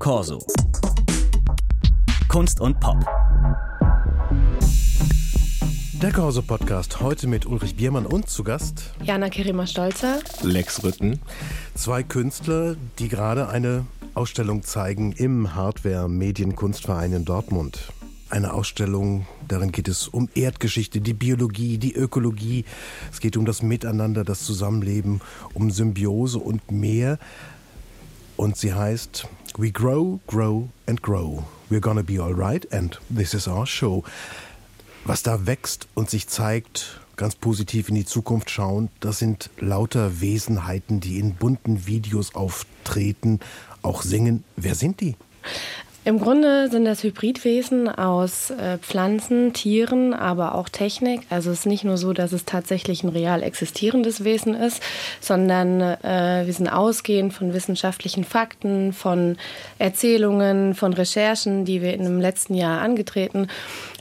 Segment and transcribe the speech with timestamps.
[0.00, 0.42] Corso.
[2.26, 2.96] Kunst und Pop.
[6.00, 11.20] Der Corso-Podcast heute mit Ulrich Biermann und zu Gast Jana Kerima-Stolzer, Lex Rütten.
[11.74, 13.84] Zwei Künstler, die gerade eine
[14.14, 17.92] Ausstellung zeigen im Hardware-Medienkunstverein in Dortmund.
[18.30, 22.64] Eine Ausstellung, darin geht es um Erdgeschichte, die Biologie, die Ökologie.
[23.12, 25.20] Es geht um das Miteinander, das Zusammenleben,
[25.52, 27.18] um Symbiose und mehr.
[28.38, 29.28] Und sie heißt
[29.60, 31.44] We Grow, Grow and Grow.
[31.68, 34.04] We're gonna be alright and this is our show.
[35.04, 40.22] Was da wächst und sich zeigt, ganz positiv in die Zukunft schauen, das sind lauter
[40.22, 43.40] Wesenheiten, die in bunten Videos auftreten,
[43.82, 44.44] auch singen.
[44.56, 45.16] Wer sind die?
[46.02, 51.20] Im Grunde sind das Hybridwesen aus äh, Pflanzen, Tieren, aber auch Technik.
[51.28, 54.82] Also es ist nicht nur so, dass es tatsächlich ein real existierendes Wesen ist,
[55.20, 59.36] sondern äh, wir sind ausgehend von wissenschaftlichen Fakten, von
[59.78, 63.48] Erzählungen, von Recherchen, die wir in dem letzten Jahr angetreten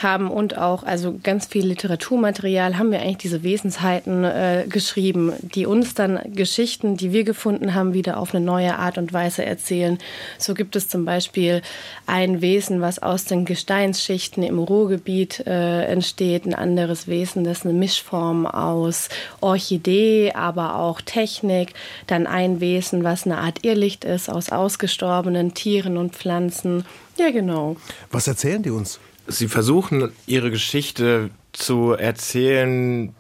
[0.02, 5.66] haben und auch also ganz viel Literaturmaterial haben wir eigentlich diese Wesensheiten äh, geschrieben, die
[5.66, 9.98] uns dann Geschichten, die wir gefunden haben, wieder auf eine neue Art und Weise erzählen.
[10.38, 11.62] So gibt es zum Beispiel
[12.06, 17.74] ein Wesen, was aus den Gesteinsschichten im Ruhrgebiet äh, entsteht, ein anderes Wesen, das eine
[17.74, 19.10] Mischform aus
[19.42, 21.74] Orchidee, aber auch Technik,
[22.08, 26.86] dann ein Wesen, was eine Art Irrlicht ist, aus ausgestorbenen Tieren und Pflanzen.
[27.18, 27.76] Ja, genau.
[28.12, 29.00] Was erzählen die uns?
[29.28, 33.14] Sie versuchen ihre Geschichte zu erzählen.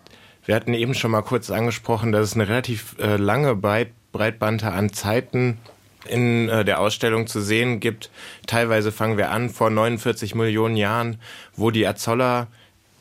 [0.45, 4.91] Wir hatten eben schon mal kurz angesprochen, dass es eine relativ äh, lange Breitbande an
[4.91, 5.59] Zeiten
[6.07, 8.09] in äh, der Ausstellung zu sehen gibt.
[8.47, 11.19] Teilweise fangen wir an vor 49 Millionen Jahren,
[11.55, 12.47] wo die Azolla,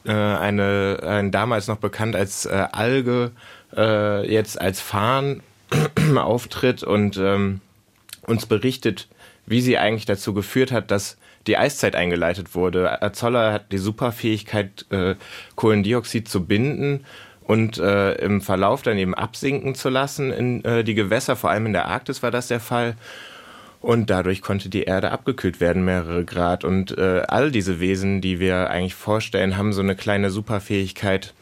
[0.04, 3.32] äh, eine, ein damals noch bekannt als äh, Alge,
[3.70, 5.42] jetzt als Farn
[6.16, 7.60] auftritt und ähm,
[8.22, 9.08] uns berichtet,
[9.44, 13.02] wie sie eigentlich dazu geführt hat, dass die Eiszeit eingeleitet wurde.
[13.02, 15.14] Azolla hat die Superfähigkeit, äh,
[15.56, 17.04] Kohlendioxid zu binden
[17.48, 21.64] und äh, im Verlauf dann eben absinken zu lassen in äh, die Gewässer, vor allem
[21.64, 22.94] in der Arktis war das der Fall.
[23.80, 26.62] Und dadurch konnte die Erde abgekühlt werden, mehrere Grad.
[26.62, 31.32] Und äh, all diese Wesen, die wir eigentlich vorstellen, haben so eine kleine Superfähigkeit,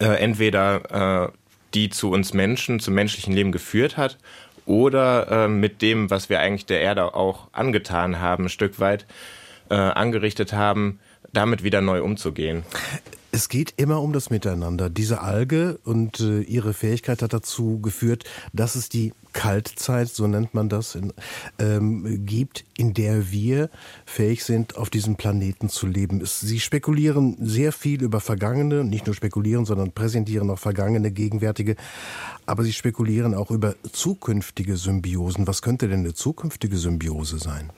[0.00, 1.32] äh, entweder äh,
[1.74, 4.16] die zu uns Menschen, zum menschlichen Leben geführt hat,
[4.64, 9.04] oder äh, mit dem, was wir eigentlich der Erde auch angetan haben, ein Stück weit
[9.68, 11.00] äh, angerichtet haben,
[11.34, 12.64] damit wieder neu umzugehen.
[13.30, 14.88] Es geht immer um das Miteinander.
[14.88, 18.24] Diese Alge und äh, ihre Fähigkeit hat dazu geführt,
[18.54, 21.12] dass es die Kaltzeit, so nennt man das, in,
[21.58, 23.68] ähm, gibt, in der wir
[24.06, 26.22] fähig sind, auf diesem Planeten zu leben.
[26.22, 31.76] Es, sie spekulieren sehr viel über vergangene, nicht nur spekulieren, sondern präsentieren auch vergangene, gegenwärtige,
[32.46, 35.46] aber sie spekulieren auch über zukünftige Symbiosen.
[35.46, 37.70] Was könnte denn eine zukünftige Symbiose sein?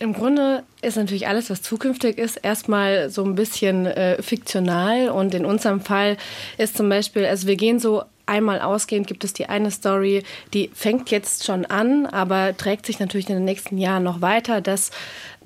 [0.00, 5.08] Im Grunde ist natürlich alles, was zukünftig ist, erstmal so ein bisschen äh, fiktional.
[5.08, 6.16] Und in unserem Fall
[6.56, 10.22] ist zum Beispiel, also wir gehen so einmal ausgehend gibt es die eine Story,
[10.52, 14.60] die fängt jetzt schon an, aber trägt sich natürlich in den nächsten Jahren noch weiter,
[14.60, 14.90] dass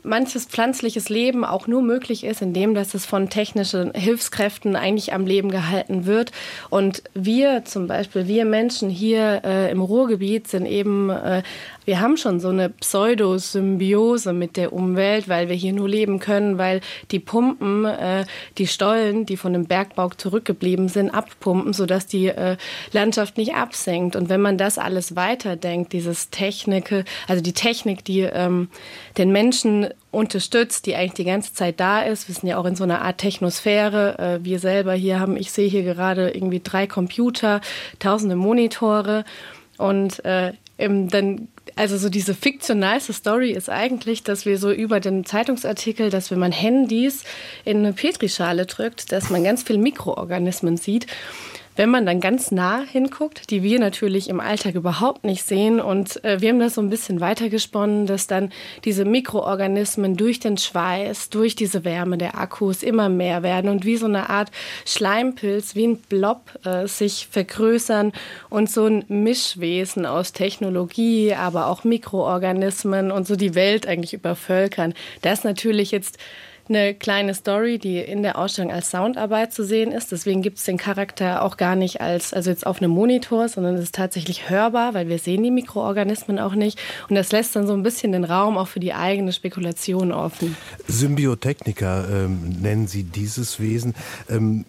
[0.03, 5.27] manches pflanzliches Leben auch nur möglich ist, indem dass es von technischen Hilfskräften eigentlich am
[5.27, 6.33] Leben gehalten wird.
[6.71, 11.43] Und wir zum Beispiel, wir Menschen hier äh, im Ruhrgebiet sind eben äh,
[11.85, 16.59] wir haben schon so eine Pseudosymbiose mit der Umwelt, weil wir hier nur leben können,
[16.59, 18.25] weil die Pumpen, äh,
[18.59, 22.57] die Stollen, die von dem Bergbau zurückgeblieben sind, abpumpen, sodass die äh,
[22.93, 24.17] Landschaft nicht absenkt.
[24.17, 28.69] Und wenn man das alles weiterdenkt, dieses Technik, also die Technik, die ähm,
[29.19, 32.29] den Menschen unterstützt, die eigentlich die ganze Zeit da ist.
[32.29, 34.19] Wir sind ja auch in so einer Art Technosphäre.
[34.19, 37.61] Äh, wir selber hier haben, ich sehe hier gerade irgendwie drei Computer,
[37.99, 39.25] tausende Monitore.
[39.79, 45.25] Und äh, dann also so diese fiktionalste Story ist eigentlich, dass wir so über den
[45.25, 47.25] Zeitungsartikel, dass wenn man Handys
[47.65, 51.07] in eine Petrischale drückt, dass man ganz viel Mikroorganismen sieht
[51.77, 55.81] wenn man dann ganz nah hinguckt, die wir natürlich im Alltag überhaupt nicht sehen.
[55.81, 58.51] Und äh, wir haben das so ein bisschen weitergesponnen, dass dann
[58.85, 63.97] diese Mikroorganismen durch den Schweiß, durch diese Wärme der Akkus immer mehr werden und wie
[63.97, 64.51] so eine Art
[64.85, 68.13] Schleimpilz, wie ein Blob äh, sich vergrößern
[68.51, 74.95] und so ein Mischwesen aus Technologie, aber auch Mikroorganismen und so die Welt eigentlich übervölkern.
[75.23, 76.19] Das natürlich jetzt
[76.75, 80.13] eine kleine Story, die in der Ausstellung als Soundarbeit zu sehen ist.
[80.13, 83.75] Deswegen gibt es den Charakter auch gar nicht als, also jetzt auf einem Monitor, sondern
[83.77, 86.79] es ist tatsächlich hörbar, weil wir sehen die Mikroorganismen auch nicht.
[87.09, 90.57] Und das lässt dann so ein bisschen den Raum auch für die eigene Spekulation offen.
[90.89, 93.95] Symbiotechniker ähm, nennen Sie dieses Wesen.
[94.29, 94.65] Ähm,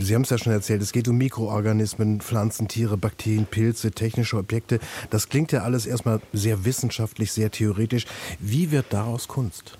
[0.00, 4.36] Sie haben es ja schon erzählt, es geht um Mikroorganismen, Pflanzen, Tiere, Bakterien, Pilze, technische
[4.36, 4.78] Objekte.
[5.10, 8.06] Das klingt ja alles erstmal sehr wissenschaftlich, sehr theoretisch.
[8.38, 9.76] Wie wird daraus Kunst?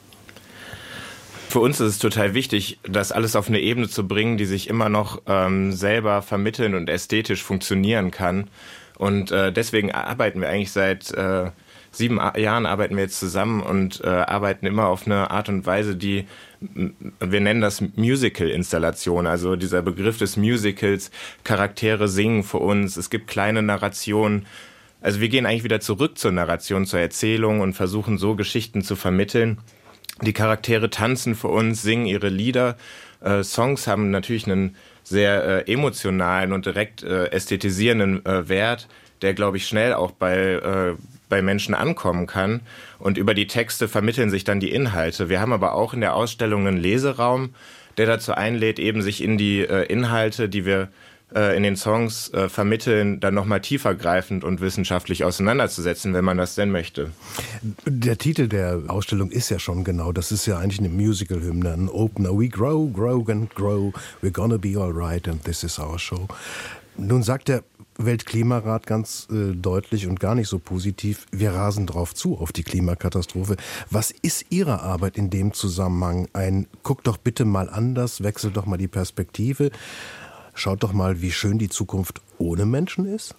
[1.54, 4.68] Für uns ist es total wichtig, das alles auf eine Ebene zu bringen, die sich
[4.68, 8.50] immer noch ähm, selber vermitteln und ästhetisch funktionieren kann.
[8.98, 11.52] Und äh, deswegen arbeiten wir eigentlich seit äh,
[11.92, 15.94] sieben Jahren arbeiten wir jetzt zusammen und äh, arbeiten immer auf eine Art und Weise,
[15.94, 16.26] die
[16.60, 21.12] wir nennen das Musical-Installation, also dieser Begriff des Musicals,
[21.44, 24.46] Charaktere singen für uns, es gibt kleine Narrationen.
[25.00, 28.96] Also wir gehen eigentlich wieder zurück zur Narration, zur Erzählung und versuchen so Geschichten zu
[28.96, 29.58] vermitteln.
[30.22, 32.76] Die Charaktere tanzen für uns, singen ihre Lieder.
[33.20, 38.88] Äh, Songs haben natürlich einen sehr äh, emotionalen und direkt äh, ästhetisierenden äh, Wert,
[39.22, 40.94] der, glaube ich, schnell auch bei, äh,
[41.28, 42.60] bei Menschen ankommen kann.
[42.98, 45.28] Und über die Texte vermitteln sich dann die Inhalte.
[45.28, 47.54] Wir haben aber auch in der Ausstellung einen Leseraum,
[47.96, 50.88] der dazu einlädt, eben sich in die äh, Inhalte, die wir
[51.56, 56.70] in den Songs äh, vermitteln, dann nochmal tiefergreifend und wissenschaftlich auseinanderzusetzen, wenn man das denn
[56.70, 57.10] möchte.
[57.86, 61.88] Der Titel der Ausstellung ist ja schon genau, das ist ja eigentlich eine Musical-Hymne, ein
[61.88, 62.38] Opener.
[62.38, 63.92] We grow, grow and grow,
[64.22, 66.28] we're gonna be alright and this is our show.
[66.96, 67.64] Nun sagt der
[67.98, 72.62] Weltklimarat ganz äh, deutlich und gar nicht so positiv, wir rasen drauf zu auf die
[72.62, 73.56] Klimakatastrophe.
[73.90, 76.28] Was ist Ihre Arbeit in dem Zusammenhang?
[76.32, 79.70] Ein, guck doch bitte mal anders, wechsel doch mal die Perspektive.
[80.54, 83.34] Schaut doch mal, wie schön die Zukunft ohne Menschen ist.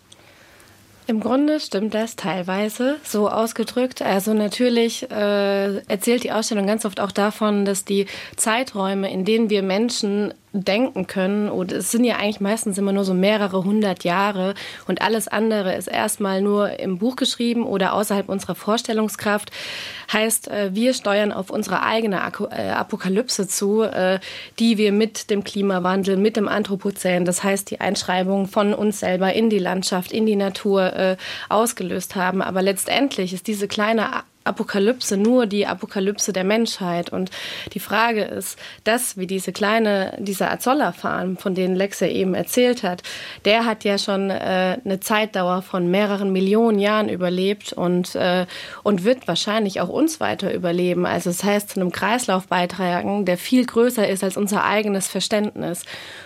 [1.07, 4.01] Im Grunde stimmt das teilweise so ausgedrückt.
[4.01, 8.07] Also natürlich äh, erzählt die Ausstellung ganz oft auch davon, dass die
[8.37, 11.49] Zeiträume, in denen wir Menschen denken können.
[11.49, 14.53] Und es sind ja eigentlich meistens immer nur so mehrere hundert Jahre
[14.87, 19.51] und alles andere ist erstmal nur im Buch geschrieben oder außerhalb unserer Vorstellungskraft.
[20.11, 24.19] Heißt, äh, wir steuern auf unsere eigene äh, Apokalypse zu, äh,
[24.59, 29.33] die wir mit dem Klimawandel, mit dem Anthropozän, das heißt die Einschreibung von uns selber
[29.33, 31.17] in die Landschaft, in die Natur
[31.49, 32.41] ausgelöst haben.
[32.41, 37.11] Aber letztendlich ist diese kleine Apokalypse nur die Apokalypse der Menschheit.
[37.11, 37.31] Und
[37.73, 43.03] die Frage ist, dass wie diese kleine, dieser Azolla-Farm, von denen Lexe eben erzählt hat,
[43.43, 48.45] der hat ja schon äh, eine Zeitdauer von mehreren Millionen Jahren überlebt und, äh,
[48.83, 51.05] und wird wahrscheinlich auch uns weiter überleben.
[51.05, 55.83] Also das heißt, zu einem Kreislauf beitragen, der viel größer ist als unser eigenes Verständnis.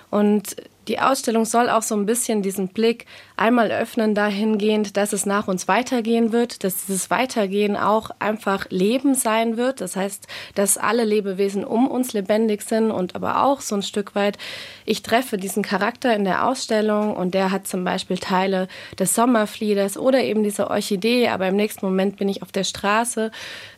[0.10, 0.56] Und
[0.90, 3.06] die Ausstellung soll auch so ein bisschen diesen Blick
[3.38, 9.16] einmal öffnen dahingehend, dass es nach uns weitergehen wird, dass dieses Weitergehen auch einfach Leben
[9.16, 9.82] sein wird.
[9.82, 14.16] Das heißt, dass alle Lebewesen um uns lebendig sind und aber auch so ein Stück
[14.16, 14.38] weit,
[14.86, 19.98] ich treffe diesen Charakter in der Ausstellung und der hat zum Beispiel Teile des Sommerflieders
[19.98, 23.32] oder eben diese Orchidee, aber im nächsten Moment bin ich auf der Straße,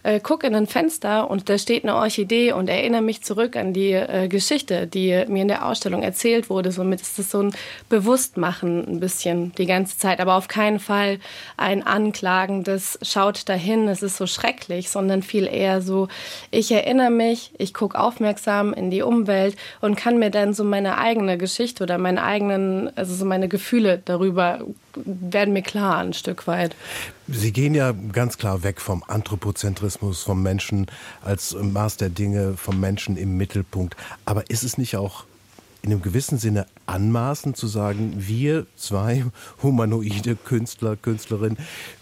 [0.04, 3.74] äh, gucke in ein Fenster und da steht eine Orchidee und erinnere mich zurück an
[3.74, 6.72] die äh, Geschichte, die mir in der Ausstellung erzählt wurde.
[7.02, 7.56] Somit ist so ein
[7.90, 11.20] Bewusstmachen ein bisschen die ganze Zeit, aber auf keinen Fall
[11.58, 16.08] ein anklagendes Schaut dahin, es ist so schrecklich, sondern viel eher so,
[16.52, 20.98] ich erinnere mich, ich gucke aufmerksam in die Umwelt und kann mir dann so meine
[20.98, 24.60] eigene Geschichte oder meine eigenen, also so meine Gefühle darüber
[24.96, 26.76] werden mir klar ein Stück weit.
[27.28, 30.88] Sie gehen ja ganz klar weg vom Anthropozentrismus, vom Menschen
[31.22, 33.96] als Maß der Dinge, vom Menschen im Mittelpunkt.
[34.26, 35.24] Aber ist es nicht auch
[35.82, 39.26] in einem gewissen Sinne anmaßen zu sagen, wir zwei
[39.64, 41.58] humanoide Künstler, Künstlerinnen,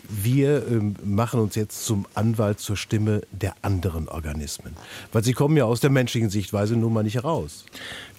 [0.09, 4.75] wir ähm, machen uns jetzt zum Anwalt zur Stimme der anderen Organismen.
[5.11, 7.65] Weil sie kommen ja aus der menschlichen Sichtweise nun mal nicht heraus.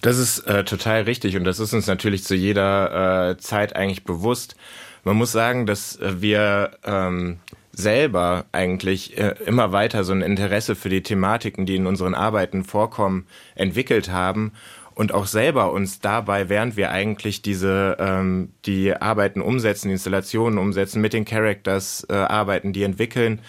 [0.01, 4.03] Das ist äh, total richtig und das ist uns natürlich zu jeder äh, Zeit eigentlich
[4.03, 4.55] bewusst.
[5.03, 7.39] Man muss sagen, dass äh, wir ähm,
[7.73, 12.63] selber eigentlich äh, immer weiter so ein Interesse für die Thematiken, die in unseren Arbeiten
[12.63, 14.53] vorkommen, entwickelt haben
[14.95, 20.59] und auch selber uns dabei, während wir eigentlich diese ähm, die Arbeiten umsetzen, die Installationen
[20.59, 23.39] umsetzen, mit den Characters äh, arbeiten, die entwickeln,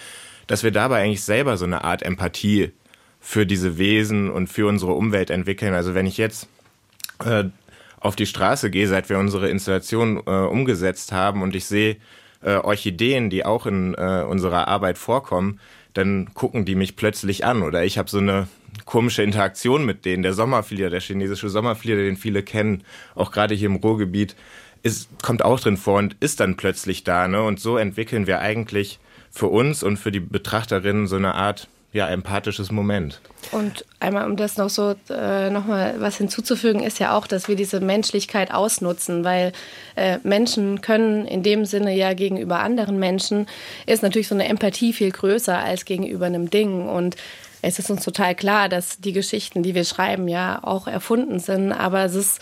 [0.47, 2.73] dass wir dabei eigentlich selber so eine Art Empathie
[3.21, 5.75] für diese Wesen und für unsere Umwelt entwickeln.
[5.75, 6.49] Also wenn ich jetzt
[7.25, 7.45] äh,
[8.01, 11.97] auf die Straße gehe, seit wir unsere Installation äh, umgesetzt haben und ich sehe
[12.43, 15.61] äh, Orchideen, die auch in äh, unserer Arbeit vorkommen,
[15.95, 18.49] dann gucken die mich plötzlich an oder ich habe so eine
[18.85, 20.23] komische Interaktion mit denen.
[20.23, 24.37] Der Sommerflieder, der chinesische Sommerflieder, den viele kennen, auch gerade hier im Ruhrgebiet,
[24.83, 27.29] ist, kommt auch drin vor und ist dann plötzlich da.
[27.29, 27.43] Ne?
[27.43, 28.99] Und so entwickeln wir eigentlich
[29.31, 33.21] für uns und für die Betrachterinnen so eine Art ja, empathisches Moment.
[33.51, 37.57] Und einmal, um das noch so äh, nochmal was hinzuzufügen, ist ja auch, dass wir
[37.57, 39.53] diese Menschlichkeit ausnutzen, weil
[39.95, 43.47] äh, Menschen können in dem Sinne ja gegenüber anderen Menschen,
[43.85, 46.89] ist natürlich so eine Empathie viel größer als gegenüber einem Ding.
[46.89, 47.17] Und
[47.63, 51.73] es ist uns total klar, dass die Geschichten, die wir schreiben, ja auch erfunden sind,
[51.73, 52.41] aber es ist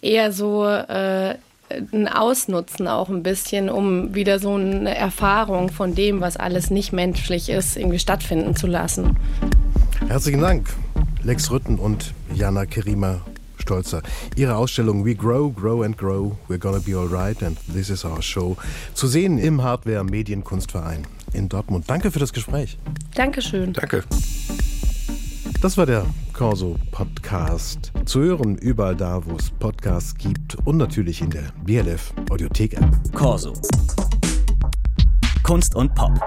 [0.00, 1.36] eher so äh,
[1.92, 6.92] ein Ausnutzen auch ein bisschen, um wieder so eine Erfahrung von dem, was alles nicht
[6.92, 9.16] menschlich ist, irgendwie stattfinden zu lassen.
[10.08, 10.68] Herzlichen Dank,
[11.22, 13.20] Lex Rütten und Jana Kerima
[13.58, 14.02] Stolzer.
[14.36, 18.20] Ihre Ausstellung We Grow, Grow and Grow, We're Gonna Be Alright and This is Our
[18.20, 18.56] Show
[18.94, 21.84] zu sehen im Hardware Medienkunstverein in Dortmund.
[21.88, 22.78] Danke für das Gespräch.
[23.14, 23.72] Dankeschön.
[23.72, 24.04] Danke.
[25.62, 27.92] Das war der Corso Podcast.
[28.04, 33.14] Zu hören überall da, wo es Podcasts gibt und natürlich in der BLF Audiothek App.
[33.14, 33.52] Corso.
[35.44, 36.20] Kunst und Pop.